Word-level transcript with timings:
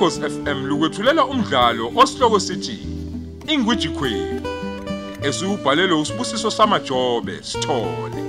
Ukhosi 0.00 0.20
FM 0.20 0.64
lukwethulela 0.64 1.24
umdlalo 1.24 1.92
osihloko 1.96 2.40
sithi 2.40 2.78
Ingwiji 3.48 3.88
Queen. 3.88 4.40
Esubhalelwe 5.22 6.00
usibusiso 6.00 6.50
samajobe 6.50 7.42
sithole. 7.42 8.20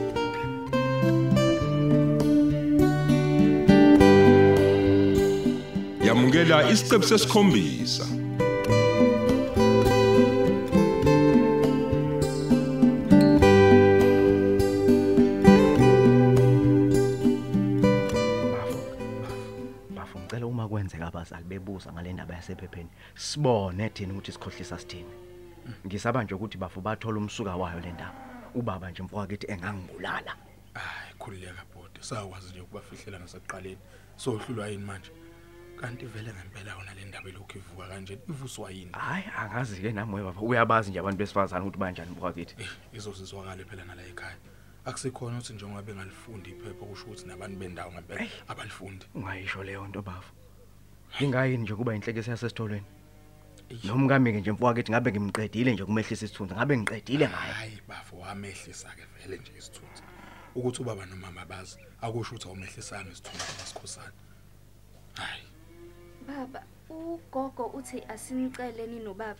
Yamukela 6.05 6.71
isiqebu 6.71 7.03
sesikhombisa. 7.03 8.20
Abazali 21.81 21.89
bebuza 21.89 21.91
ngale 21.93 22.13
ndaba 22.13 22.35
yasephepheni 22.35 22.89
sibone 23.15 23.89
thina 23.89 24.13
ukuthi 24.13 24.31
sikhohlisa 24.31 24.79
sithini. 24.79 25.13
Ngisaba 25.85 26.23
nje 26.23 26.35
ukuthi 26.35 26.57
bafu 26.57 26.81
bathola 26.81 27.17
umsuka 27.17 27.55
wayo 27.55 27.79
le 27.79 27.91
ndaba. 27.91 28.15
Ubaba 28.55 28.91
nje 28.91 29.03
mfowethu 29.03 29.51
engangibulala. 29.51 30.35
hayi 30.73 31.13
khulileka 31.19 31.63
bhuti 31.73 32.01
sakwazi 32.03 32.51
nje 32.51 32.61
ukubafihlela 32.61 33.19
ngasekuqaleni 33.19 33.77
sohlulwa 34.15 34.67
yini 34.67 34.83
manje 34.85 35.11
kanti 35.75 36.05
vele 36.05 36.31
ngempela 36.33 36.71
yona 36.71 36.93
le 36.93 37.05
ndaba 37.05 37.29
elokhu 37.29 37.57
ivuka 37.57 37.87
kanje 37.87 38.19
ivuswa 38.29 38.71
yini 38.71 38.91
Hayi 38.93 39.23
angazi 39.37 39.81
ke 39.81 39.91
nami 39.91 40.23
baba 40.23 40.41
uyabazi 40.41 40.89
nje 40.89 40.99
abantu 40.99 41.17
besifazana 41.17 41.65
ukuthi 41.65 41.77
banjani 41.79 42.11
mfowethu. 42.11 42.55
eh 42.61 42.69
izosizwakala 42.93 43.63
phela 43.65 43.85
nala 43.85 44.03
ekhaya 44.07 44.37
akusikhona 44.85 45.37
ukuthi 45.37 45.53
njengoba 45.53 45.81
bengalifundi 45.81 46.49
iphepha 46.49 46.85
kusho 46.85 47.05
ukuthi 47.05 47.27
nabantu 47.27 47.59
bendawo 47.59 47.91
ngempela 47.91 48.25
abalifundi 48.47 49.05
Ungayisho 49.15 49.63
leyo 49.63 49.87
nto 49.87 50.01
bafu. 50.01 50.31
Ingayini 51.19 51.63
nje 51.63 51.75
kuba 51.75 51.95
inhlekisa 51.95 52.31
yasesitolweni. 52.31 52.85
Nomkami 53.83 54.31
ke 54.33 54.39
nje 54.39 54.51
mfowethu 54.51 54.91
ngabe 54.91 55.11
ngimqedile 55.11 55.73
nje 55.73 55.85
kumehlisa 55.85 56.25
isithunzi 56.25 56.53
ngabe 56.55 56.77
ngiqedile 56.77 57.27
ngaye. 57.29 57.53
hayi 57.53 57.81
bafo 57.87 58.17
wamehlisa 58.17 58.89
ke 58.89 59.03
vele 59.15 59.37
nje 59.37 59.51
isithunzi 59.57 60.03
ukuthi 60.55 60.81
ubaba 60.81 61.05
nomama 61.05 61.45
bazi 61.45 61.77
akusho 62.01 62.35
ukuthi 62.35 62.47
awumehlisanga 62.47 63.11
isithunzi 63.11 63.53
ngesikhosana 63.55 64.11
hayi 65.13 65.43
Baba, 66.27 66.63
ugogo 66.89 67.65
uthi 67.65 68.03
asiniceleni 68.07 68.99
nobaba. 68.99 69.39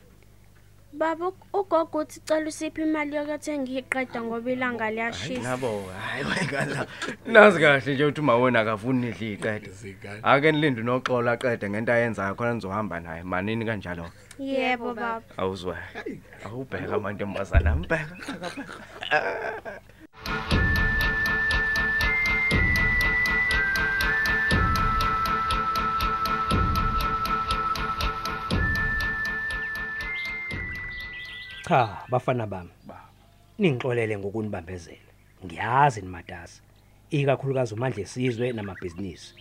Baba 0.94 1.25
uk- 1.31 1.47
ugogo 1.53 2.00
uthi 2.03 2.20
cela 2.28 2.47
usiphi 2.47 2.81
imali 2.84 3.16
yokuthenga 3.16 3.72
iqeda 3.80 4.20
ngoba 4.22 4.52
ilanga 4.52 4.84
Hayi 4.84 4.95
liyashisa. 4.95 5.42
nabo 5.42 5.88
hayi 5.88 6.23
wayekala. 6.23 6.88
Nazi 7.25 7.59
kahle 7.59 7.94
nje 7.94 8.03
ukuthi 8.06 8.22
uma 8.22 8.36
wena 8.36 8.59
akafuni 8.59 9.00
nidli 9.08 9.33
iqede. 9.33 9.70
zikani 9.72 10.20
Ake 10.23 10.52
nilinde 10.52 10.81
noxola 10.83 11.31
aqede 11.31 11.70
ngento 11.70 11.92
ayenzayo 11.94 12.36
khona 12.36 12.53
nizohamba 12.53 13.00
naye 13.00 13.23
manini 13.23 13.66
kanjalo. 13.66 14.11
Yebo 14.39 14.94
baba. 14.94 15.22
Awuzwe. 15.38 15.75
Awubheka 16.45 16.95
amantombazana 16.95 17.72
ambheka. 17.72 18.16
Cha, 31.67 32.06
bafana 32.09 32.48
bami. 32.48 32.70
Ningixolele 33.59 34.17
ngokunibambezela. 34.17 35.12
Ngiyazi 35.45 36.02
nimatasa. 36.02 36.62
Ikakhulukazi 37.09 37.73
umandla 37.73 38.02
esizwe 38.02 38.52
namabhizinisi. 38.52 39.36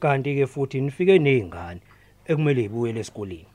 Kanti 0.00 0.34
ke 0.34 0.46
futhi 0.46 0.80
nifike 0.80 1.18
nezingane 1.18 1.80
ekumele 2.30 2.62
ibuyele 2.64 3.00
esikoleni. 3.00 3.46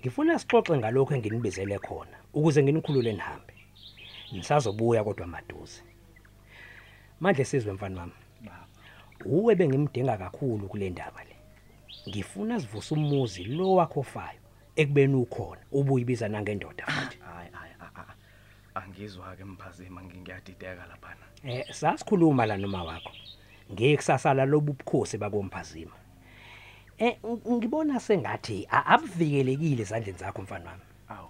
Ngifuna 0.00 0.38
sixoxe 0.38 0.76
ngalokho 0.78 1.14
enginibizele 1.14 1.78
khona 1.78 2.16
ukuze 2.34 2.62
nginikhulule 2.62 3.12
nihambe. 3.12 3.54
Nisazobuya 4.32 5.04
kodwa 5.04 5.26
maduze. 5.26 5.82
Manje 7.20 7.44
sizwe 7.44 7.72
mfana 7.72 8.00
wami. 8.00 8.12
Uwe 9.24 9.54
bengimdinga 9.54 10.16
kakhulu 10.16 10.68
kule 10.68 10.90
ndaba 10.90 11.24
le. 11.24 11.36
Ngifuna 12.08 12.60
sivuse 12.60 12.94
umuzi 12.94 13.44
lo 13.44 13.74
wakho 13.74 14.02
fayo 14.02 14.39
ekubeni 14.80 15.14
ukhona 15.14 15.60
ubuyibiza 15.72 16.28
nangendoda 16.28 16.84
futhi. 16.86 17.18
Hayi 17.20 17.48
hayi 17.52 17.72
a- 17.80 18.00
a- 18.00 18.14
angizwa 18.80 19.36
ke 19.36 19.44
mphazima 19.44 20.02
ngingiyadideka 20.02 20.86
lapha. 20.86 21.16
Eh 21.44 21.64
sasikhuluma 21.72 22.46
la 22.46 22.56
noma 22.56 22.84
wakho. 22.84 23.12
Ngekusasala 23.72 24.44
lobukhosi 24.46 25.18
bakomphazima. 25.18 25.92
Eh 26.98 27.16
ng- 27.24 27.52
ngibona 27.56 28.00
sengathi 28.00 28.66
a- 28.70 28.84
abuvikelekile 28.86 29.82
ezandleni 29.82 30.18
zakho 30.18 30.42
mfana 30.42 30.70
wami. 30.70 30.82
Awu. 31.08 31.28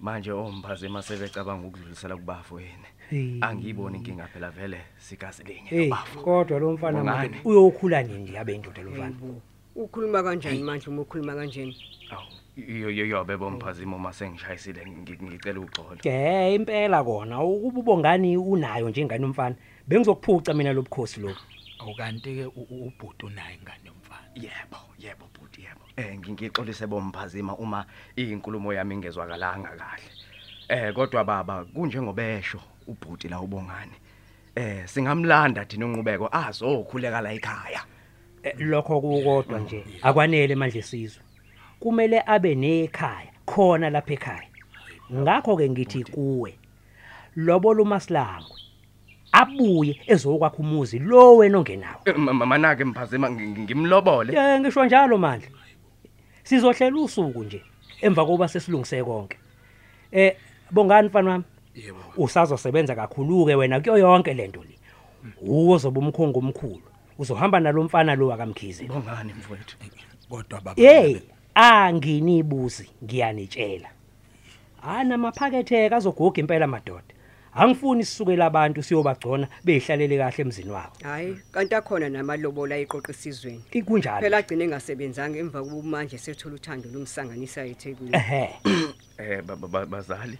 Manje 0.00 0.32
omphazima 0.32 1.02
sebecabanga 1.02 1.66
ukudlulisela 1.68 2.16
kubafu 2.16 2.60
yini. 2.60 2.88
Hey. 3.10 3.38
Angiyiboni 3.40 3.98
inkinga 3.98 4.26
phela 4.26 4.50
vele 4.50 4.80
sigazi 4.98 5.44
linye 5.44 5.60
Hey 5.68 5.88
bafu. 5.90 6.20
kodwa 6.20 6.58
lo 6.58 6.72
mfana 6.72 6.98
Bongani? 6.98 7.28
manje 7.28 7.40
uyokhula 7.48 8.02
nini 8.02 8.34
yabe 8.34 8.54
indoda 8.54 8.82
lo 8.82 8.90
mfana? 8.90 9.04
Hayibo. 9.04 9.40
Ukhuluma 9.76 10.22
kanjani 10.22 10.62
manje 10.62 10.90
uma 10.90 11.02
ukhuluma 11.02 11.34
kanjeni? 11.34 11.76
Awu. 12.10 12.22
Iyo 12.56 12.90
iyo 12.90 13.06
yo 13.06 13.24
bebo 13.24 13.50
mphazima 13.50 13.96
uma 13.96 14.12
sengishayisile 14.12 14.84
ngi- 14.84 15.22
ngicela 15.22 15.60
uxolo. 15.60 15.96
Ke 16.00 16.54
impela 16.54 17.04
kona 17.04 17.42
ukuba 17.44 17.80
ubongani 17.80 18.36
unayo 18.36 18.88
njengani 18.90 19.24
umfana. 19.24 19.56
Bengizokuphuca 19.86 20.54
mina 20.54 20.72
lobukhosi 20.72 21.20
lo. 21.20 21.36
awukanti 21.78 22.34
ke 22.34 22.44
ubhuti 22.56 23.26
unayo 23.26 23.54
ingane 23.60 23.84
yomfana 23.84 24.26
Yebo, 24.34 24.78
yebo 24.98 25.26
bhuti 25.34 25.60
yebo. 25.62 25.84
Eh 25.96 26.16
ngingixolise 26.18 26.86
bomphazima 26.86 27.54
uma 27.56 27.84
inkulumo 28.16 28.72
yami 28.72 28.94
ingezwakalanga 28.94 29.76
kahle. 29.76 30.10
Eh 30.68 30.94
kodwa 30.94 31.24
baba 31.24 31.64
kunjengobesho 31.64 32.58
ubhuti 32.88 33.28
la 33.28 33.40
ubongani. 33.40 33.92
Eh 34.56 34.86
singamlanda 34.88 35.64
thina 35.68 35.84
unqubeko 35.86 36.28
azokhuleka 36.32 37.20
la 37.20 37.32
ekhaya. 37.32 37.84
Eh, 38.42 38.54
Lokho 38.58 39.00
kukodwa 39.00 39.60
nje 39.60 39.84
akwanele 40.02 40.54
manje 40.54 40.82
sizwe. 40.82 41.22
Kumele 41.86 42.22
abe 42.26 42.54
nekhaya 42.54 43.30
khona 43.46 43.90
lapha 43.90 44.12
ekhaya. 44.12 44.48
Ngakho 45.14 45.56
ke 45.56 45.70
ngithi 45.70 46.02
kuwe 46.10 46.58
lobo 47.36 47.74
lumasilangwe 47.74 48.58
abuye 49.32 49.94
ezokwakha 50.06 50.58
umuzi 50.58 50.98
lo 50.98 51.36
wena 51.36 51.58
ongenawo. 51.58 52.02
Eh, 52.04 52.16
ma- 52.18 52.32
ma- 52.34 52.46
Manake 52.46 52.84
ngi- 52.84 53.58
ngimlobole. 53.62 54.34
Eh 54.34 54.60
ngisho 54.60 54.84
njalo 54.84 55.18
manje. 55.18 55.46
Sizohlela 56.42 56.96
usuku 57.00 57.44
nje 57.44 57.62
emva 58.02 58.24
kokuba 58.26 58.48
sesilungise 58.48 59.04
konke. 59.04 59.38
Eh 60.10 60.34
bongani 60.70 61.08
mfana 61.08 61.30
wami? 61.30 61.44
yebo 61.74 61.98
Usazosebenza 62.16 62.94
kakhulu 62.96 63.46
ke 63.46 63.54
wena 63.54 63.78
kuyo 63.80 63.98
yonke 63.98 64.34
lento 64.34 64.64
le. 64.64 64.74
Uwo 65.40 65.78
zoba 65.78 66.00
umkhongo 66.00 66.38
omkhulu. 66.38 66.82
Uzohamba 67.18 67.60
nalomfana 67.60 68.16
lo 68.16 68.32
akamkhize. 68.34 68.84
Bongani 68.90 69.32
mfowethu. 69.38 69.76
kodwa 70.28 70.60
baba 70.60 70.74
Hey, 70.82 71.20
anginibuzi 71.56 72.90
ngiyanitshela. 73.04 73.88
Ana 74.82 75.16
maphakethe 75.18 75.88
kazoguga 75.90 76.40
impela 76.40 76.66
madoda. 76.66 77.02
Angifuni 77.54 78.04
sisukela 78.04 78.46
abantu 78.46 78.82
siyobagcona 78.82 79.48
behlalele 79.64 80.18
kahle 80.18 80.42
emzini 80.44 80.70
wabo. 80.70 80.92
Hayi, 81.02 81.36
kanti 81.52 81.74
akhona 81.74 82.08
namalobola 82.08 82.76
eqoqa 82.76 83.12
isizweni. 83.12 83.64
Ikunjalo. 83.72 84.20
Phela 84.20 84.36
agcine 84.38 84.64
engasebenzanga 84.64 85.38
emva 85.38 85.62
kokuba 85.64 85.88
manje 85.88 86.18
sethola 86.18 86.54
uthando 86.54 86.88
lomsanganisa 86.92 87.64
eThekwini. 87.64 88.12
Ehhe, 88.16 88.50
Eh 89.18 89.40
ba- 89.42 89.56
ba- 89.56 89.68
ba- 89.68 89.86
bazali. 89.86 90.38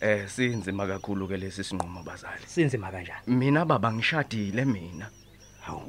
Eh 0.00 0.28
sinzima 0.28 0.86
kakhulu 0.86 1.28
ke 1.28 1.36
lesi 1.36 1.64
sinqumo 1.64 2.02
bazali. 2.04 2.44
sinzima 2.46 2.90
kanjani? 2.92 3.20
Mina 3.26 3.64
baba 3.64 3.92
ngishadile 3.92 4.64
mina. 4.64 5.08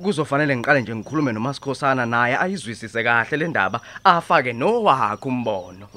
Kuzofanele 0.03 0.57
ngiqale 0.57 0.81
nje 0.81 0.95
ngikhulume 0.95 1.31
noMasikhosana 1.31 2.05
naye 2.05 2.37
ayizwisise 2.37 3.03
kahle 3.03 3.37
le 3.37 3.47
ndaba 3.47 3.81
afake 4.03 4.53
nowakhe 4.53 5.29
umbono. 5.29 5.87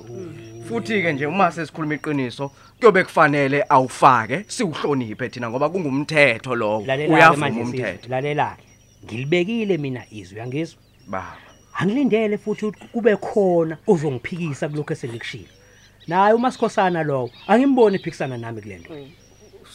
Futhi 0.69 1.03
ke 1.03 1.13
nje 1.13 1.27
uma 1.27 1.53
sesikhuluma 1.53 1.95
iqiniso 1.95 2.51
kuyobe 2.81 3.05
kufanele 3.05 3.65
awufake 3.69 4.45
siuhloniphe 4.49 5.29
thina 5.29 5.51
ngoba 5.51 5.69
kungumthetho 5.69 6.55
lowo. 6.55 6.85
Lalela 6.87 7.15
Uyavuma 7.15 7.47
manje 7.47 7.61
umthetho. 7.61 7.85
umthetho. 7.85 8.09
Lalela. 8.09 8.57
Ngilibekile 9.05 9.79
mina 9.79 10.03
izwi 10.11 10.39
yangizwa. 10.39 10.81
Baba. 11.07 11.37
Angilindele 11.79 12.39
futhi 12.39 12.67
ukuthi 12.67 12.87
kube 12.93 13.17
khona 13.17 13.77
ozongiphikisa 13.87 14.69
kuloko 14.69 14.93
esengikushilo. 14.93 15.53
Naye 16.07 16.35
uMasikhosana 16.35 17.03
lowo 17.03 17.31
angimboni 17.47 17.97
ephikisana 17.97 18.37
nami 18.39 18.61
kulento. 18.63 18.91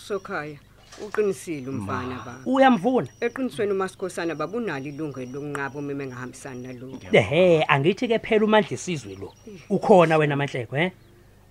Sokhaya, 0.07 0.57
uqinisile 1.07 1.69
umfana 1.69 2.15
baba. 2.25 2.39
Uyamvuna? 2.45 3.07
Eqinisweni 3.21 3.71
uMasikhosana 3.71 4.35
babunalo 4.35 4.85
ilungelo 4.85 5.31
lokunqaba 5.33 5.79
uma 5.79 5.91
engahambisani 6.03 6.61
nalokho. 6.67 7.07
Ehhe, 7.13 7.63
angithi 7.67 8.07
ke 8.07 8.19
phela 8.19 8.45
umandla 8.45 8.71
isizwe 8.73 9.15
lo. 9.15 9.33
Ukhona 9.69 10.17
wena 10.17 10.33
amanhleko, 10.33 10.75
he? 10.75 10.91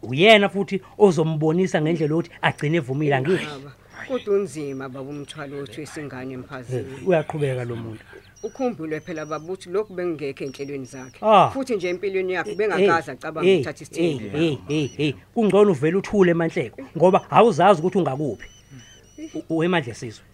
Uyena 0.03 0.49
futhi 0.49 0.81
ozombonisa 0.99 1.81
ngendlela 1.83 2.15
ukuthi 2.15 2.31
agcine 2.43 2.77
evumile 2.79 3.15
angithi. 3.17 3.47
Baba, 3.47 3.73
kodwa 4.09 4.35
unzima 4.37 4.89
baba 4.89 5.11
umthwalo 5.11 5.57
wethu 5.57 5.81
esingane 5.81 6.35
emphazini. 6.35 7.03
Uyaqhubeka 7.07 7.65
lo 7.65 7.77
muntu. 7.77 8.05
ukhumbule 8.43 9.01
phela 9.01 9.27
baba 9.27 9.53
uthi 9.53 9.69
lokhu 9.71 9.95
bengekho 9.95 10.45
enhlelweni 10.45 10.85
zakhe 10.85 11.19
Ah. 11.23 11.51
futhi 11.51 11.75
nje 11.77 11.89
empilweni 11.89 12.33
yakhe 12.33 12.55
bengakaza 12.55 13.13
acabanga 13.13 13.47
Hey, 13.49 13.57
ukuthatha 13.57 13.85
hey, 13.85 14.13
isithembu 14.15 14.37
hey 14.39 14.57
hey 14.69 14.87
hey 14.87 15.13
kungcono 15.35 15.73
uvela 15.73 15.99
uthule 15.99 16.31
emanhleko 16.31 16.83
ngoba 16.97 17.31
awuzazi 17.31 17.81
ukuthi 17.81 17.99
ungakuphi 17.99 18.47
U- 18.47 18.58
uwemandle 19.49 19.95
sizwe? 19.95 20.25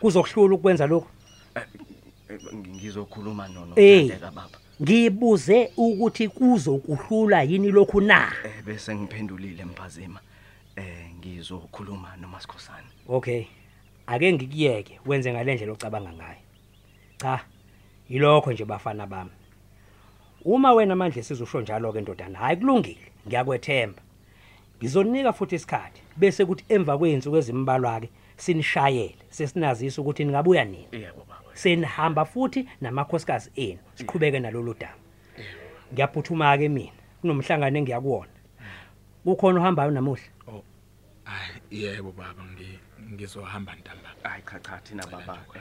Kuzokuhlula 0.00 0.54
ukwenza 0.54 0.86
lokho 0.86 1.08
Eh, 1.54 2.38
ngizokhuluma 2.54 3.48
nono 3.48 3.72
Eh. 3.76 4.08
Thandeka 4.08 4.30
baba. 4.30 4.58
ngibuze 4.82 5.70
ukuthi 5.76 6.28
kuzokuhlula 6.28 7.42
yini 7.42 7.70
lokhu 7.70 8.00
na? 8.00 8.32
Eh 8.44 8.62
bese 8.64 8.94
ngiphendulile 8.94 9.64
mphazima. 9.64 10.20
Eh 10.76 11.10
ngizokhuluma 11.18 12.16
noMasikhosana 12.16 12.86
okay. 13.08 13.44
Ake 14.06 14.32
ngikuyeke 14.32 15.00
wenze 15.06 15.32
ngalendlela 15.32 15.72
ocabanga 15.72 16.12
ngayo. 16.12 16.40
Cha 17.18 17.40
yilokho 18.08 18.52
nje 18.52 18.64
bafana 18.64 19.06
bami. 19.06 19.30
Uma 20.44 20.72
wena 20.72 20.96
manje 20.96 21.22
sizusho 21.22 21.60
njalo 21.60 21.92
ke 21.92 22.00
ndodana 22.00 22.38
hayi 22.38 22.56
kulungile. 22.56 23.12
Ngiyakwethemba. 23.26 24.02
Ngizonika 24.80 25.32
futhi 25.32 25.54
isikhathi 25.56 26.02
bese 26.16 26.44
kuthi 26.44 26.64
emva 26.68 26.98
kwensuku 26.98 27.36
ezimbalwa 27.36 28.00
ke 28.00 28.08
sinishayele 28.36 29.16
sesinazisa 29.30 30.00
ukuthi 30.02 30.24
ningabuya 30.24 30.64
nini. 30.64 30.88
Yebo 30.92 31.24
baba. 31.28 31.50
Senihamba 31.54 32.24
futhi 32.24 32.68
namakhosikazi 32.80 33.50
enu 33.56 33.78
siqhubeke 33.94 34.40
nalolu 34.40 34.74
daba. 34.74 34.94
Ngiyaphuthuma 35.92 36.58
ke 36.58 36.68
mina 36.68 36.92
kunomhlangano 37.20 37.78
engiyakuwona. 37.78 38.32
Kukhona 39.24 39.60
uhambayo 39.60 39.90
namuhla? 39.90 40.24
Hayi 41.24 41.82
yebo 41.82 42.12
baba 42.12 42.42
ngi- 42.42 42.78
ngizohamba 43.14 43.74
ntamba 43.74 44.08
hayi 44.22 44.42
cha 44.50 44.58
cha 44.60 44.78
thina 44.80 45.06
baba 45.06 45.38
eh 45.54 45.60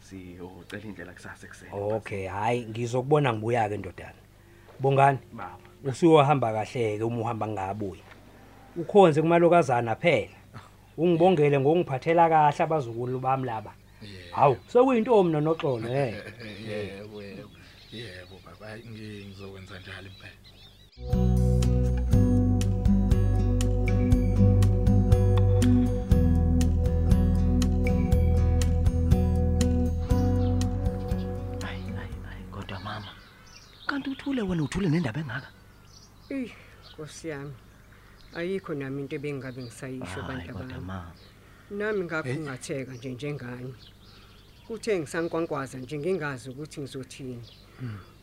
siyocela 0.00 0.84
indlela 0.84 1.12
kusasa 1.12 1.46
ekseni 1.46 1.70
okay 1.72 2.26
hayi 2.26 2.66
ngizokubona 2.66 3.32
ngibuya 3.32 3.68
ke 3.68 3.76
ndodana. 3.76 4.20
Bongani? 4.80 5.18
Baba. 5.32 5.58
Usuyohamba 5.84 6.52
kahle 6.52 6.98
ke 6.98 7.04
uma 7.04 7.20
uhamba 7.20 7.48
ngabuya. 7.48 8.02
Ukhonze 8.76 9.22
kumalokazana 9.22 9.94
phela. 9.96 10.36
Ungibongele 10.98 11.60
ngokungiphathela 11.60 12.28
kahle 12.28 12.62
abazukulu 12.64 13.18
bami 13.20 13.46
laba. 13.46 13.72
Hawu 14.32 14.56
sekuyintombi 14.66 15.32
nonoxolo 15.32 15.88
eh. 15.88 16.14
Yebo 16.68 17.22
yebo 17.28 17.56
yebo 17.92 18.34
baba 18.44 18.66
hayi, 18.66 18.82
ngi- 18.90 19.24
ngizokwenza 19.26 19.74
njalo 19.80 20.08
impela. 20.10 21.48
Hayi 31.62 31.82
hayi 31.96 32.14
hayi 32.28 32.44
kodwa 32.50 32.80
mama 32.80 33.08
kanti 33.86 34.10
uthule 34.10 34.42
wena 34.42 34.62
uthule 34.62 34.88
nendaba 34.88 35.20
engaka? 35.20 35.48
Eh, 36.30 36.50
Nkosi 36.92 37.28
yami. 37.28 37.54
Ayikho 38.34 38.74
nami 38.74 39.02
into 39.02 39.16
ebengabe 39.16 39.62
ngisayisho 39.62 40.20
hayi 40.22 40.28
bantu 40.28 40.52
kodwa 40.52 40.66
bami. 40.66 40.86
mama 40.86 41.12
Nami 41.70 42.04
ngakhungatheka 42.04 42.92
nje 42.92 43.10
njengani. 43.12 43.74
Kuthe 44.66 44.98
ngisankwankwaza 44.98 45.78
nje 45.78 45.98
ngingazi 45.98 46.50
ukuthi 46.50 46.80
ngizothini. 46.80 47.42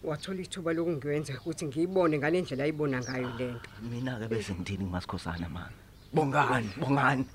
Wathola 0.04 0.42
ithuba 0.42 0.74
lokungiwenza 0.74 1.34
ukuthi 1.34 1.66
ngiyibone 1.66 2.18
ngalendlela 2.18 2.64
ayibona 2.64 3.02
ngayo 3.02 3.30
lento. 3.38 3.70
mina 3.82 4.20
ke 4.20 4.28
bese 4.28 4.54
ngithini 4.54 4.84
ngimasikhosana 4.86 5.50
mama 5.50 5.72
bongani 6.14 6.70
bongani 6.78 7.26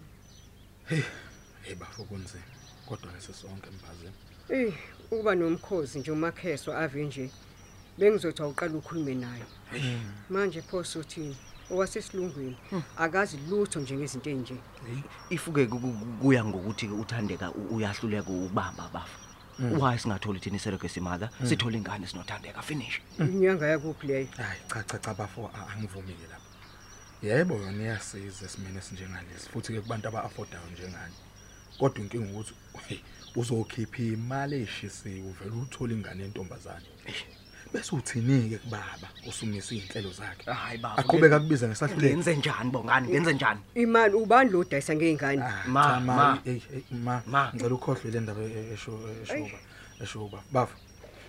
hey 0.86 1.74
bafo 1.74 2.04
kunzima 2.04 2.44
kodwa 2.86 3.12
ngesisonke 3.12 3.70
mphazeni 3.70 4.14
Eh, 4.50 4.74
uba 5.10 5.34
nomkhozi 5.34 5.98
nje 5.98 6.10
umakheswa 6.10 6.78
ave 6.78 7.04
nje. 7.04 7.30
Bengizothi 7.98 8.42
awuqala 8.42 8.74
ukukhulume 8.74 9.14
naye. 9.14 9.44
Manje 10.30 10.62
pho 10.62 10.84
sothini? 10.84 11.36
Owasesilungwini 11.70 12.56
akazi 12.96 13.36
lutho 13.50 13.80
nje 13.80 13.96
ngezinto 13.96 14.30
enje. 14.30 14.56
ifuke 15.30 15.66
ku- 15.66 15.78
ku- 15.80 16.06
kuya 16.22 16.44
ngokuthi 16.44 16.86
uthandeka 16.88 17.50
u- 17.50 17.76
uyahluleka 17.76 18.30
ubamba 18.30 18.88
bafa 18.92 19.18
why 19.80 19.98
singatholi 19.98 20.40
thina 20.40 20.56
iseloko 20.56 20.86
esimaka 20.86 21.28
sithola 21.48 21.76
ingane 21.76 22.06
sinothandeka 22.06 22.62
finish. 22.62 23.00
Inyanga 23.18 23.66
yakuphi 23.66 24.06
leyo? 24.06 24.28
hayi 24.36 24.60
cha 24.68 24.82
cha 24.82 24.98
cha 24.98 25.14
bafo 25.14 25.50
a- 25.54 25.66
angivumile 25.72 26.26
lapho. 26.30 26.44
Yebo 27.22 27.54
yona 27.54 27.82
iyasiza 27.82 28.46
esimene 28.46 28.78
esinjengalesi 28.78 29.48
futhi 29.52 29.72
ke 29.72 29.80
kubantu 29.80 30.08
aba-affordayo 30.08 30.64
njengani. 30.72 31.14
Kodwa 31.78 32.00
inkinga 32.04 32.30
ukuthi 32.30 32.54
hey, 32.88 32.98
uzokhipha 33.36 34.02
imali 34.02 34.62
eshisiwe 34.62 35.20
uvele 35.30 35.50
uthole 35.62 35.94
ingane 35.94 36.22
yentombazane. 36.22 36.86
Bese 37.72 37.94
uthini-ke 37.96 38.58
kubaba 38.58 39.08
usumise 39.28 39.74
iy'nhlelo 39.74 40.10
zakhe 40.10 40.50
hayi 40.50 40.80
aqhubeka 40.96 41.40
kubiza 41.40 41.68
ngesahlulelo 41.68 42.08
ngenze 42.16 42.36
njani 42.36 42.70
bongani 42.70 43.08
ngenze 43.08 43.32
njani 43.32 43.60
Imali 43.74 44.14
ubani 44.14 44.50
lo 44.50 44.64
dayisa 44.64 44.94
ngezingane? 44.94 45.42
Ah, 45.42 45.64
Ma, 45.68 45.82
cha, 45.84 46.00
ma. 46.00 46.38
eh, 46.44 46.56
eh, 46.74 46.82
ma 46.90 47.22
Ma. 47.26 47.52
ngicela 47.54 47.74
ukhohlwe 47.74 48.10
le 48.10 48.20
ndaba 48.20 48.42
e- 48.42 48.72
esho 48.74 48.92
eshoba 49.22 49.58
eshoba 50.02 50.38
bafo 50.52 50.74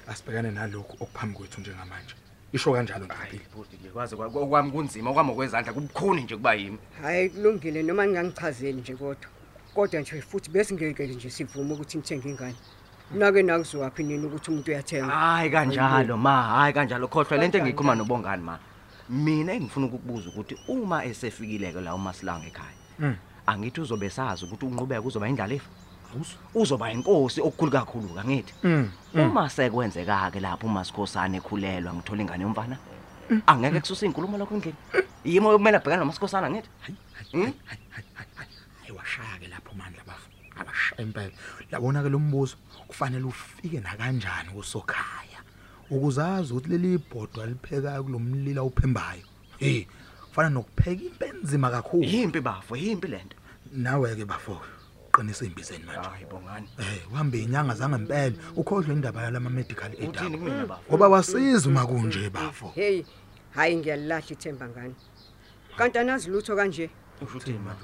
asibhekane 0.07 0.51
nalokhu 0.51 0.97
okuphambi 1.03 1.35
kwethu 1.37 1.61
njengamanje 1.61 2.15
isho 2.53 2.73
kanjalo 2.73 3.05
hayi 3.07 3.29
ngempilo 3.37 3.51
futhi 3.63 3.77
nje 3.77 3.89
kwaze 3.89 4.15
kwa- 4.15 4.27
okwami 4.27 4.71
kunzima 4.71 5.09
okwami 5.09 5.31
okwezandla 5.31 5.73
kubukhuni 5.73 6.23
nje 6.23 6.35
kuba 6.35 6.53
yimi 6.53 6.77
Hayi 7.01 7.29
kulungile 7.29 7.83
noma 7.83 8.05
ningangichazeli 8.05 8.81
nje 8.81 8.95
kodwa. 8.95 9.29
Kodwa 9.73 10.01
nje 10.01 10.21
futhi 10.21 10.49
bese 10.49 10.73
ngeke 10.73 11.07
nje 11.07 11.29
sivume 11.29 11.73
ukuthi 11.73 11.97
ngithenge 11.97 12.29
ingane. 12.29 12.55
Nake 13.13 13.43
nakuziwaphi 13.43 14.03
nini 14.03 14.25
ukuthi 14.25 14.51
umuntu 14.51 14.71
uyathenga? 14.71 15.13
hayi 15.13 15.49
kanjalo 15.49 16.17
ma 16.17 16.43
hayi 16.43 16.73
kanjalo 16.73 17.07
khohlwa 17.07 17.37
lento 17.37 17.57
engiyikhuluma 17.57 17.95
nobongani 17.95 18.43
ma 18.43 18.59
mina 19.09 19.53
engifuna 19.53 19.85
ukukubuza 19.87 20.29
ukuthi 20.29 20.55
uma 20.67 21.03
esefikile-ke 21.05 21.81
la 21.81 21.95
umasilanga 21.95 22.47
ekhaya 22.47 23.15
angithi 23.47 23.81
uzobe 23.81 24.09
sazi 24.09 24.45
ukuthi 24.45 24.65
unqubeka 24.65 25.01
uzoba 25.01 25.27
indlalifa 25.29 25.69
uzoba 26.55 26.91
inkosi 26.91 27.41
okukhulu 27.41 27.71
kakhulu 27.71 28.07
kangithi 28.15 28.53
uma 29.13 29.49
sekwenzeka-ke 29.49 30.39
lapho 30.39 30.67
umasikhosana 30.67 31.37
ekhulelwa 31.37 31.93
ngithola 31.93 32.21
ingane 32.21 32.43
yomfana 32.43 32.77
angeke 33.47 33.79
kususa 33.79 34.05
iy'nkulumo 34.05 34.37
lokho 34.37 34.55
endlini 34.55 34.77
yimo 35.25 35.51
kumele 35.51 35.77
abhekane 35.77 35.99
nomasikhosana 35.99 36.47
ngithi 36.49 36.69
Hmm? 37.31 37.53
hayi 37.67 38.91
washaya-ke 38.97 39.47
lapho 39.47 39.71
mandla 39.79 40.03
bafo 40.07 40.27
abashaya 40.61 41.01
impela 41.01 41.31
labona-ke 41.71 42.09
lo 42.09 42.19
mbuzo 42.19 42.55
kufanele 42.87 43.23
ufike 43.25 43.79
nakanjani 43.79 44.49
kusokhaya 44.49 45.39
ukuzazi 45.89 46.53
ukuthi 46.53 46.69
leli 46.69 46.97
bhodwa 46.97 47.45
liphekayo 47.45 48.03
kulo 48.03 48.19
mlilo 48.19 48.61
awuphembayo 48.61 49.23
hey 49.57 49.85
kufana 50.29 50.49
nokupheka 50.49 51.03
impe 51.03 51.25
enzima 51.25 51.69
kakhulu 51.69 52.03
yimpi 52.03 52.41
bafo 52.41 52.75
yimpi 52.77 53.07
lento 53.07 53.37
nawe-ke 53.73 54.25
bafo 54.25 54.61
qinisa 55.11 55.45
ey'mbizeni 55.45 55.83
manje 55.83 56.09
hayi 56.09 56.25
bongani 56.25 56.67
Eh, 56.79 57.11
uhambe 57.11 57.43
inyanga 57.43 57.73
zangempela 57.75 58.35
ukhohlwe 58.55 58.93
indaba 58.95 59.23
yalama 59.23 59.49
medical 59.49 59.91
aid 59.91 60.09
uthini 60.09 60.35
akho. 60.35 60.37
kumina 60.37 60.65
bafo 60.65 60.81
Ngoba 60.89 61.07
wasiza 61.07 61.69
uma 61.69 61.85
kunje 61.87 62.29
bafo. 62.29 62.71
Hey, 62.75 63.03
hayi 63.55 63.75
ngiyalahla 63.75 64.31
ithemba 64.31 64.67
ngani. 64.69 64.95
Kanti 65.77 65.97
anazi 65.99 66.29
lutho 66.29 66.55
kanje. 66.55 66.89
usho 67.21 67.37
uthini 67.37 67.59
ma 67.59 67.75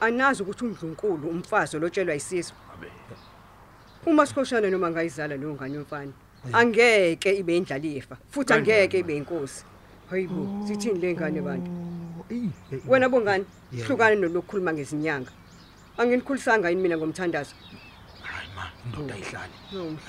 Anazi 0.00 0.42
ukuthi 0.42 0.64
uMdlunkulu 0.64 1.28
umfazi 1.28 1.76
olotshelwa 1.76 2.14
isizwe. 2.14 2.56
Uma 4.06 4.26
sikhoshana 4.26 4.70
noma 4.70 4.90
ngayizala 4.90 5.36
leyo 5.36 5.54
ngane 5.54 5.74
yomfana. 5.74 6.12
Angeke 6.52 7.30
ibe 7.38 7.56
indlalifa 7.56 8.16
futhi 8.30 8.52
angeke 8.52 8.98
ibe 8.98 9.16
inkosi. 9.16 9.64
Hayibo, 10.10 10.66
sithini 10.66 10.98
le 11.00 11.14
ngane 11.14 11.40
bantu? 11.40 11.70
Wena 12.88 13.08
bongani? 13.08 13.44
Hlukane 13.86 14.16
nolokukhuluma 14.16 14.72
ngezinyanga. 14.72 15.32
Anginikhulisanga 15.98 16.70
yini 16.70 16.82
mina 16.82 16.96
ngomthandazo? 16.96 17.54
hayi 18.22 18.48
ma, 18.56 18.64
indoda 18.84 19.14
ayihlali. 19.14 19.56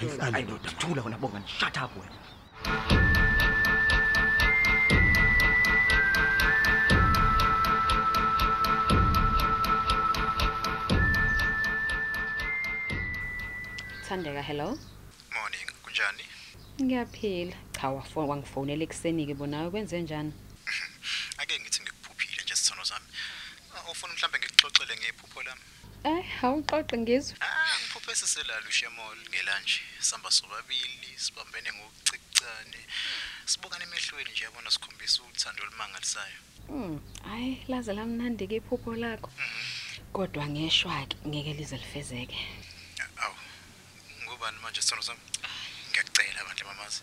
Ayihlali 0.02 0.42
indoda. 0.42 0.70
thula 0.80 1.02
wena 1.02 1.18
bongani 1.18 1.48
shut 1.48 1.78
up 1.78 1.92
wena 1.98 3.05
Thandeka 14.16 14.42
hello. 14.42 14.68
Morning, 15.36 15.68
kunjani? 15.84 16.24
Ngiyaphila. 16.82 17.56
Cha 17.76 17.90
wafona 17.90 18.28
wangifonela 18.28 18.84
ekseni 18.84 19.26
ke 19.28 19.34
bonawe 19.34 19.70
kwenze 19.72 20.02
njani? 20.02 20.32
Ake 21.40 21.60
ngithi 21.60 21.82
ngikuphuphile 21.84 22.44
nje 22.44 22.56
sithono 22.56 22.86
sami. 22.86 23.06
Ah, 23.76 23.92
Ufuna 23.92 24.14
mhlambe 24.14 24.40
ngikuxoxele 24.40 24.96
ngephupho 24.98 25.44
lami? 25.44 25.62
Eh, 26.04 26.44
awuxoxe 26.44 26.98
ngizwe. 26.98 27.36
Ah, 27.42 27.76
ngiphuphe 27.80 28.16
siselala 28.16 28.68
uShemol 28.70 29.18
ngelanje. 29.30 29.80
Samba 30.00 30.32
sobabili, 30.32 31.10
sibambene 31.18 31.70
ngokucicane. 31.76 32.80
Sibukane 33.46 33.84
emehlweni 33.84 34.32
nje 34.32 34.44
yabona 34.44 34.72
sikhombisa 34.72 35.24
uthando 35.24 35.64
olumangalisayo. 35.64 36.40
Mm, 36.70 37.00
hayi 37.28 37.66
laze 37.68 37.94
lamnandi 37.94 38.48
ke 38.48 38.56
iphupho 38.56 38.96
lakho. 38.96 39.30
Kodwa 40.14 40.48
ngeshwa 40.48 41.06
ke 41.10 41.16
ngeke 41.28 41.54
lize 41.54 41.78
lifezeke. 41.78 42.40
Awu. 44.46 44.52
Ngubani 44.52 44.60
manje 44.64 44.82
sithono 44.82 45.02
sami? 45.02 45.20
Ngiyakucela 45.92 46.44
bandle 46.46 46.66
mamazi. 46.66 47.02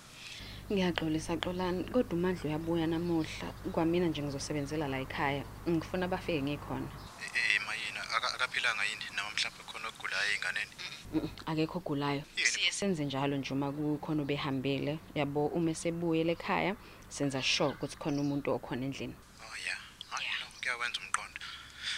Ngiyaxolisa 0.70 1.36
Xolani, 1.40 1.84
kodwa 1.84 2.14
uMandla 2.14 2.44
uyabuya 2.44 2.86
namuhla. 2.86 3.52
Kwamina 3.72 4.06
nje 4.06 4.22
ngizosebenzela 4.22 4.88
la 4.88 4.98
ekhaya. 5.00 5.44
Ngifuna 5.68 6.08
bafike 6.08 6.42
ngikhona. 6.42 6.86
Eh 7.34 7.60
mayina 7.66 8.00
aka- 8.16 8.34
akaphilanga 8.34 8.84
yini 8.84 9.04
noma 9.16 9.30
mhlawumbe 9.30 9.64
khona 9.72 9.88
ogulayo 9.88 10.30
einganeni. 10.34 10.70
Mm, 11.14 11.30
Akekho 11.46 11.78
ogulayo. 11.78 12.22
Siye 12.36 12.72
senze 12.72 13.04
njalo 13.04 13.36
nje 13.36 13.52
uma 13.54 13.72
kukhona 13.72 14.22
obehambile. 14.22 14.98
Yabo 15.14 15.46
uma 15.48 15.70
esebuyele 15.70 16.32
ekhaya 16.32 16.76
senza 17.08 17.42
sure 17.42 17.74
ukuthi 17.74 17.96
khona 17.96 18.20
umuntu 18.20 18.52
okhona 18.54 18.84
endlini. 18.86 19.14
Oh 19.40 19.56
yeah. 19.66 19.78
Hayi 20.10 20.28
no 20.40 20.46
kuyawenza 20.60 21.00
umqondo. 21.00 21.40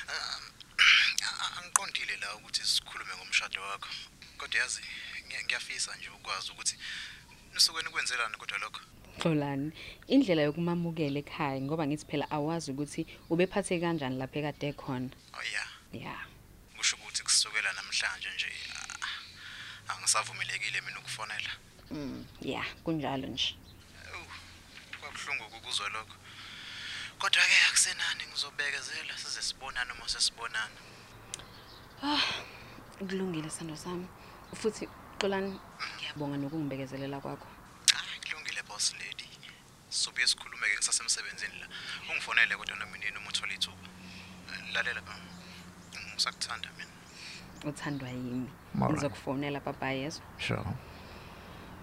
Ah, 0.09 0.39
ah, 1.23 1.59
Angiqondile 1.61 2.17
la 2.21 2.35
ukuthi 2.37 2.63
sikhulume 2.63 3.13
ngomshado 3.17 3.61
wakho. 3.63 3.89
Kodwa 4.39 4.61
yazi 4.61 4.81
ngiya- 4.81 5.14
ngiyafisa 5.45 5.97
nje 5.97 6.09
ukwazi 6.11 6.51
ukuthi 6.53 6.77
nisuke 7.55 7.83
nikwenzelani 7.83 8.37
kodwa 8.37 8.59
lokho. 8.59 8.81
Xolani, 9.23 9.73
indlela 10.09 10.43
yokumamukela 10.43 11.19
ekhaya 11.23 11.61
ngoba 11.63 11.87
ngithi 11.87 12.07
phela 12.11 12.27
awazi 12.31 12.73
ukuthi 12.73 13.07
ubephathe 13.31 13.81
kanjani 13.83 14.19
lapha 14.19 14.39
ekade 14.39 14.73
khona. 14.81 15.11
Oh 15.37 15.45
yeah. 15.55 15.69
Yeah. 15.93 16.21
Kusho 16.77 16.97
ukuthi 16.97 17.23
kusukela 17.23 17.73
namhlanje 17.73 18.29
nje 18.35 18.51
ah, 19.03 19.93
angisavumelekile 19.93 20.81
mina 20.81 20.99
ukufonela. 20.99 21.53
Mm, 21.91 22.27
yeah, 22.43 22.67
kunjalo 22.85 23.27
nje. 23.27 23.55
Kwakuhlungu 25.01 25.45
ukuzwa 25.57 25.89
lokho. 25.89 26.17
Kodwa 27.19 27.43
ke 27.43 27.57
akusenani 27.69 28.25
ngizobekezela 28.27 29.19
size 29.19 29.43
sibonane 29.43 29.93
uma 29.93 30.09
sesibonana. 30.09 30.79
Ah, 32.03 32.23
kulungile 32.99 33.51
sando 33.51 33.77
sami. 33.77 34.07
Futhi 34.55 34.89
Xolani, 35.25 35.57
ngiyabonga 35.97 36.37
nokungibekezelela 36.37 37.17
kwakho. 37.25 37.49
Kulungile 38.29 38.63
boss 38.69 38.93
lady. 39.01 39.25
Sobuye 39.89 40.27
sikhulume 40.27 40.67
ke 40.69 40.77
ngisasemsebenzini 40.77 41.57
la. 41.61 41.67
Ungifonele 42.11 42.57
kodwa 42.57 42.77
noma 42.77 42.97
inini 42.97 43.17
uma 43.17 43.29
uthola 43.33 43.55
ithuba. 43.55 43.89
Lalela 44.75 45.01
um, 45.01 46.13
ngisakuthanda 46.13 46.69
mina. 46.77 46.93
Uthandwa 47.65 48.09
yimi. 48.09 48.51
Alright. 48.75 48.93
Ngizokufonela 48.93 49.61
papa 49.61 49.93
yezo. 49.93 50.21
Sure. 50.39 50.61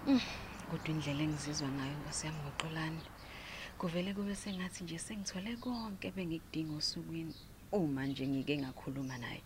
Mm, 0.06 0.20
Kodwa 0.70 0.88
indlela 0.88 1.22
engizizwa 1.22 1.68
ngayo 1.68 1.96
ngasiyami 1.98 2.38
ngoxolani. 2.38 3.02
Kuvele 3.78 4.14
kube 4.14 4.36
sengathi 4.36 4.84
nje 4.84 4.98
sengithole 4.98 5.56
konke 5.56 6.10
bengikudinga 6.14 6.76
osukwini 6.78 7.34
uma 7.72 8.06
nje 8.06 8.26
ngike 8.26 8.58
ngakhuluma 8.58 9.18
naye. 9.18 9.42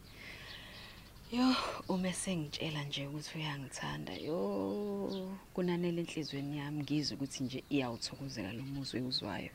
Yo, 1.32 1.42
uma 1.88 2.12
sengitshela 2.12 2.84
nje 2.84 3.06
ukuthi 3.06 3.38
uyangithanda. 3.38 4.12
Yo, 4.12 5.34
kunanele 5.54 6.00
enhlizweni 6.00 6.58
yami 6.58 6.82
ngizwe 6.82 7.14
ukuthi 7.16 7.44
nje 7.44 7.64
iyawuthokozela 7.70 8.52
lo 8.52 8.62
muzwe 8.62 9.00
uzwayo. 9.00 9.50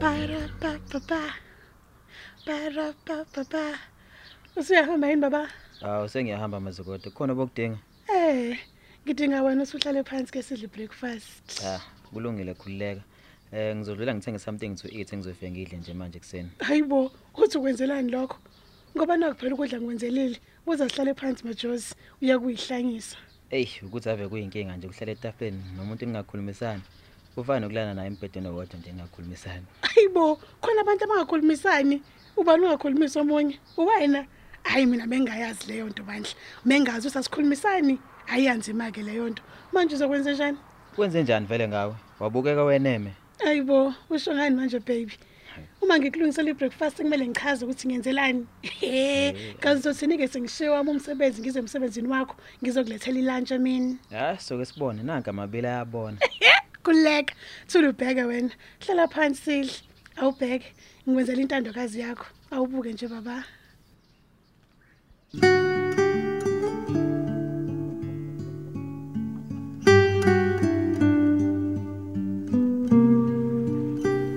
Para 0.00 0.48
pa 0.60 0.72
pa 0.90 1.00
pa. 1.00 1.22
Para 2.46 2.92
pa 3.04 3.24
pa 3.32 3.44
pa. 3.44 3.64
Usuyahamba 4.56 5.08
yini 5.08 5.20
baba? 5.20 5.50
Hawu 5.80 6.08
sengiyahamba 6.08 6.60
mazikode. 6.60 7.10
Khona 7.10 7.34
bokudinga? 7.34 7.78
Eh, 8.08 8.58
ngidinga 9.06 9.42
wena 9.42 9.62
usuhlale 9.62 10.02
phansi 10.02 10.32
ke 10.32 10.42
sidle 10.42 10.66
breakfast. 10.66 11.62
Ah, 11.64 11.80
kulungile 12.12 12.54
khulileka. 12.54 13.02
Eh 13.52 13.76
ngizodlula 13.76 14.14
ngithenge 14.14 14.38
something 14.38 14.74
to 14.74 14.88
eat 14.88 15.12
engizofika 15.12 15.50
ngidle 15.50 15.78
nje 15.78 15.94
manje 15.94 16.18
kuseni. 16.18 16.50
Hayibo, 16.58 17.12
uthi 17.34 17.58
ukwenzelani 17.58 18.10
lokho? 18.10 18.38
Ngoba 18.96 19.16
nakuphela 19.16 19.54
ukudla 19.54 19.78
ngikwenzelile. 19.78 20.40
Uza 20.66 20.88
sihlale 20.88 21.14
phansi 21.14 21.44
majosi, 21.46 21.94
uyakuyihlanyisa. 22.22 23.16
Ey, 23.50 23.68
ukuthi 23.82 24.10
ave 24.10 24.28
kuyinkinga 24.28 24.76
nje 24.76 24.86
ukuhlala 24.86 25.12
etafuleni 25.12 25.62
nomuntu 25.76 26.06
ningakhulumisani. 26.06 26.82
Kufana 27.34 27.60
nokulala 27.60 27.94
naye 27.94 28.08
embhedeni 28.08 28.48
owodwa 28.48 28.78
nje 28.78 28.92
ningakhulumisani. 28.92 29.66
Hayibo, 29.82 30.36
khona 30.60 30.80
abantu 30.80 31.04
abangakhulumisani. 31.04 32.02
Ubani 32.36 32.64
ungakhulumisa 32.64 33.20
omunye? 33.20 33.60
Uwena. 33.76 34.26
Hayi 34.66 34.86
mina 34.86 35.06
bengayazi 35.06 35.66
leyo 35.68 35.86
nto 35.88 36.02
bandla. 36.02 36.30
Mengazi 36.64 37.08
usasikhulumisani. 37.08 37.98
Ayanzima 38.26 38.90
ke 38.90 39.02
leyo 39.02 39.28
nto. 39.28 39.42
Manje 39.72 39.94
uzokwenza 39.94 40.32
njani? 40.32 40.58
Kwenze 40.96 41.22
njani 41.22 41.46
vele 41.46 41.68
ngawe? 41.68 41.94
Wabukeka 42.20 42.64
weneme. 42.64 43.12
Hayibo, 43.44 43.94
usho 44.10 44.34
ngani 44.34 44.56
manje 44.56 44.78
baby? 44.78 45.12
Uma 45.82 45.98
ngikulungisela 45.98 46.50
ibreakfast 46.50 46.96
kumele 46.96 47.26
ngichaze 47.26 47.64
ukuthi 47.64 47.88
ngenzelani. 47.88 48.46
Kazi 49.60 49.80
uzothini 49.80 50.18
ke 50.18 50.28
sengishiye 50.28 50.68
wami 50.68 50.90
umsebenzi 50.90 51.42
ngize 51.42 51.58
emsebenzini 51.58 52.08
wakho 52.08 52.36
ngizokulethela 52.62 53.18
ilunch 53.18 53.50
mina. 53.52 53.96
Ha, 54.10 54.38
soke 54.38 54.64
sibone 54.64 55.02
nanka 55.02 55.30
amabili 55.30 55.66
ayabona. 55.66 56.18
Kuleka, 56.82 57.34
thula 57.66 57.88
ubheke 57.88 58.24
wena. 58.24 58.50
Hlala 58.80 59.08
phansi 59.08 59.42
sidle. 59.42 59.72
Awubheke, 60.16 60.72
ngikwenzela 61.08 61.42
intandokazi 61.42 62.00
yakho. 62.00 62.26
Awubuke 62.50 62.92
nje 62.92 63.08
baba. 63.08 63.44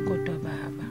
Kodwa 0.07 0.35
baba, 0.43 0.83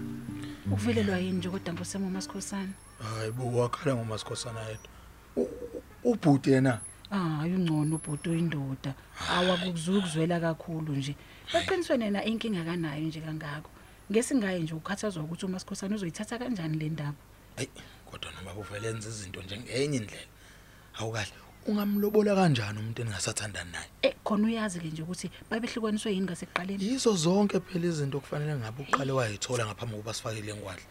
uvelelwa 0.72 1.18
yini 1.18 1.38
nje 1.38 1.48
kodwa 1.50 1.72
mbosemo 1.72 2.06
uMasikhosana? 2.06 2.72
Hayi 2.98 3.30
bo 3.32 3.58
wakhala 3.58 3.94
ngomasikhosana 3.96 4.60
yedwa. 4.60 4.88
U- 5.36 5.40
u- 5.42 5.82
Ubhuti 6.10 6.50
yena 6.50 6.80
Ah, 7.10 7.40
ayungcono 7.42 7.96
ubhuti 7.96 8.30
oyindoda. 8.30 8.94
Awakuzukuzwela 9.30 10.40
kakhulu 10.40 10.92
nje. 10.96 11.14
Eqinisweni 11.54 12.04
yena 12.04 12.24
inkinga 12.24 12.64
kanayo 12.64 13.04
nje 13.08 13.20
kangako. 13.20 13.70
Ngesingaye 14.12 14.60
nje 14.60 14.74
ukhathazwa 14.74 15.22
ukuthi 15.24 15.46
uMasikhosana 15.46 15.94
uzoyithatha 15.96 16.38
kanjani 16.38 16.76
le 16.78 16.88
ndaba. 16.88 17.14
Hayi 17.56 17.68
kodwa 18.10 18.32
noma 18.32 18.52
uvele 18.60 18.88
enza 18.88 19.08
izinto 19.08 19.42
nje 19.42 19.56
ngenye 19.58 19.96
indlela. 19.96 20.28
Awukahle 20.98 21.32
ungamlobola 21.68 22.34
kanjani 22.34 22.78
umuntu 22.78 23.02
engasathandani 23.02 23.72
naye? 23.72 23.88
Eh 24.02 24.14
khona 24.24 24.46
uyazi 24.46 24.80
ke 24.80 24.88
nje 24.88 25.02
ukuthi 25.02 25.30
babehlukaniswe 25.50 26.12
yini 26.12 26.26
ngasekuqaleni. 26.26 26.84
Yizo 26.84 27.12
zonke 27.16 27.60
phela 27.60 27.86
izinto 27.86 28.20
kufanele 28.20 28.56
ngabe 28.56 28.82
uqale 28.82 29.12
wayithola 29.12 29.66
ngaphambi 29.66 29.94
kokuba 29.94 30.14
sifakile 30.14 30.52
engwadla. 30.52 30.86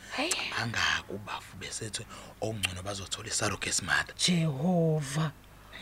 Angaka 0.61 1.09
ubafu 1.09 1.57
besethe 1.57 2.05
okungcono 2.41 2.83
bazothola 2.83 3.27
isarogate 3.27 3.81
mother. 3.81 4.15
Jehova. 4.15 5.31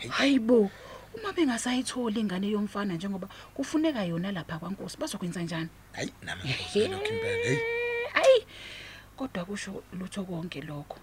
Hayibo. 0.08 0.70
Uma 1.14 1.32
bengasayitholi 1.32 2.20
ingane 2.20 2.48
yomfana 2.48 2.94
njengoba 2.94 3.28
kufuneka 3.54 4.04
yona 4.04 4.32
lapha 4.32 4.58
kwaNkosi 4.58 4.96
bazokwenza 4.98 5.42
njani? 5.42 5.68
Hayi 5.92 6.12
nami 6.22 6.42
ngizokuzela 6.44 6.88
lokho 6.88 7.06
impela. 7.06 7.44
Hey. 7.44 7.58
Hayi. 8.12 8.46
Kodwa 9.16 9.44
kusho 9.44 9.82
lutho 9.92 10.24
konke 10.24 10.60
lokho. 10.60 10.98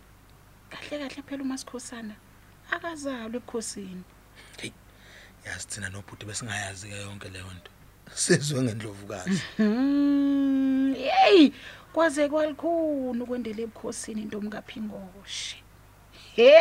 Kahle 0.74 1.08
kahle 1.10 1.22
phela 1.28 1.44
uMasikhosana 1.44 2.16
akazalwe 2.72 3.38
ebukhosini. 3.38 4.04
Yazi 5.46 5.68
thina 5.68 5.90
nobhuti 5.90 6.26
besingayazi 6.26 6.88
ke 6.90 6.96
yonke 6.96 7.30
leyo 7.30 7.46
nto. 7.58 7.72
Sizwe 8.16 8.62
ngendlovukazi. 8.62 9.42
Hmm, 9.58 10.94
hey, 10.96 11.52
kwaze 11.94 12.30
kwalikhulu 12.30 13.26
kwendele 13.26 13.64
ebukhosini 13.64 14.22
intomkaPhingoshi. 14.22 15.64
He, 16.36 16.52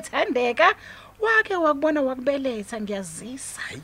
Thandeka, 0.00 0.74
wake 1.20 1.56
wakubona 1.56 2.02
wakubeletha 2.02 2.80
ngiyazisa. 2.80 3.60
Hayi. 3.60 3.82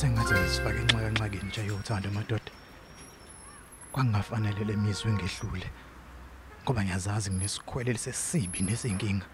Sengathi 0.00 0.34
ngisifake 0.34 0.78
enxakanxakeni 0.82 1.48
nje 1.48 1.62
yothando 1.66 2.10
madoda. 2.10 2.52
Kwangafanele 3.92 4.64
lemizwe 4.64 5.12
ngehlule. 5.12 5.68
Ngoba 6.62 6.84
ngiyazazi 6.84 7.30
nginesikhwele 7.30 7.92
lesesibi 7.92 8.60
nesinkinga. 8.62 9.26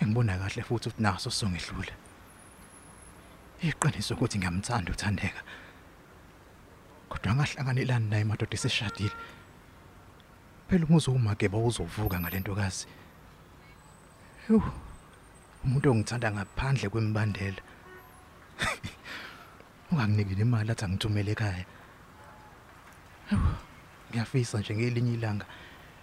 Engibona 0.00 0.38
kahle 0.38 0.62
futhi 0.62 0.88
ukuthi 0.88 1.02
naso 1.02 1.30
songehlule. 1.30 1.92
Iqiniso 3.68 4.14
ukuthi 4.14 4.38
ngiyamthanda 4.38 4.92
uthandeka. 4.92 5.42
Kodwa 7.08 7.34
ngahlanganelani 7.34 8.10
naye 8.10 8.24
madoda 8.24 8.54
eseshadile. 8.54 9.16
Phela 10.68 10.86
umuzo 10.86 11.10
umakeba 11.12 11.58
uzovuka 11.58 12.20
ngalentokazi. 12.20 12.86
Yu. 14.48 14.62
Umuntu 15.64 15.90
ongithanda 15.90 16.28
ngaphandle 16.30 16.88
kwembandela. 16.88 17.62
Unganginikile 19.96 20.42
imali 20.42 20.70
athi 20.70 20.84
angithumele 20.84 21.32
ekhaya. 21.32 21.64
Hawu, 23.30 23.54
Ngiyafisa 24.10 24.58
nje 24.58 24.76
ngelinye 24.76 25.12
ilanga 25.14 25.46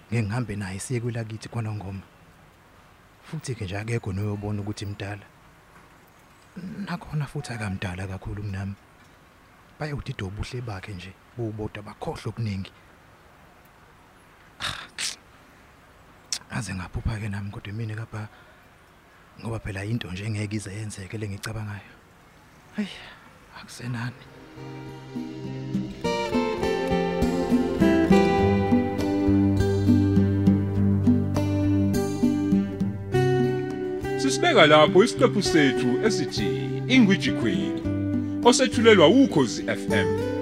ngeke 0.09 0.23
ngihambe 0.23 0.55
naye 0.55 0.79
siye 0.79 0.99
kwelakithi 0.99 1.49
kwanongoma 1.49 2.01
futhi 3.23 3.55
ke 3.55 3.65
nje 3.65 3.77
akekho 3.77 4.13
noyobona 4.13 4.61
ukuthi 4.61 4.85
imdala. 4.85 5.25
Nakhona 6.85 7.25
futhi 7.25 7.53
akamdala 7.53 8.07
kakhulu 8.07 8.41
kunami 8.43 8.75
bayawudida 9.79 10.25
ubuhle 10.25 10.61
bakhe 10.61 10.93
nje 10.93 11.13
buboda 11.37 11.81
bakhohle 11.81 12.29
okuningi. 12.29 12.71
Aze 16.49 16.73
ngaphupha 16.73 17.19
ke 17.21 17.29
nami 17.29 17.51
kodwa 17.51 17.73
mina 17.73 17.95
kapha 17.95 18.27
ngoba 19.39 19.59
phela 19.59 19.85
into 19.85 20.11
nje 20.11 20.25
engeke 20.25 20.55
ize 20.55 20.73
yenzeke 20.73 21.17
lengicabangayo 21.17 21.93
hayi 22.75 22.89
akusenani 23.63 24.13
Sisibeka 34.17 34.65
lapho 34.67 35.03
isiqephu 35.03 35.41
sethu 35.41 36.05
esithi 36.05 36.47
Ingwiji 36.87 37.31
Queen 37.31 37.79
osethulelwa 38.45 39.07
ukhozi 39.07 39.63
FM 39.63 40.32